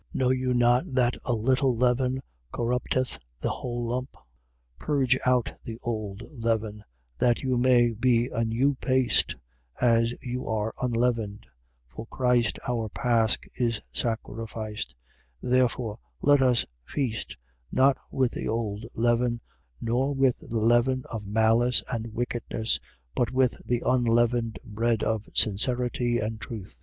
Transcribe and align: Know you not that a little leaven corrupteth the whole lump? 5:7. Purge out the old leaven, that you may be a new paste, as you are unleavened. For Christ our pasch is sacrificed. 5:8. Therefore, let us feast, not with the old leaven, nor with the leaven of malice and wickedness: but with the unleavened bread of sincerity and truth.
Know 0.15 0.31
you 0.31 0.55
not 0.55 0.85
that 0.95 1.15
a 1.25 1.33
little 1.33 1.77
leaven 1.77 2.23
corrupteth 2.51 3.19
the 3.39 3.51
whole 3.51 3.85
lump? 3.89 4.13
5:7. 4.79 4.79
Purge 4.79 5.19
out 5.27 5.53
the 5.63 5.77
old 5.83 6.23
leaven, 6.31 6.83
that 7.19 7.43
you 7.43 7.55
may 7.55 7.91
be 7.93 8.25
a 8.27 8.43
new 8.43 8.73
paste, 8.73 9.35
as 9.79 10.11
you 10.23 10.47
are 10.47 10.73
unleavened. 10.81 11.45
For 11.87 12.07
Christ 12.07 12.57
our 12.67 12.89
pasch 12.89 13.47
is 13.57 13.79
sacrificed. 13.93 14.95
5:8. 15.43 15.49
Therefore, 15.51 15.99
let 16.23 16.41
us 16.41 16.65
feast, 16.83 17.37
not 17.71 17.95
with 18.09 18.31
the 18.31 18.47
old 18.47 18.87
leaven, 18.95 19.39
nor 19.79 20.15
with 20.15 20.39
the 20.49 20.59
leaven 20.59 21.03
of 21.11 21.27
malice 21.27 21.83
and 21.91 22.07
wickedness: 22.11 22.79
but 23.13 23.29
with 23.29 23.55
the 23.67 23.83
unleavened 23.85 24.57
bread 24.65 25.03
of 25.03 25.29
sincerity 25.35 26.17
and 26.17 26.41
truth. 26.41 26.79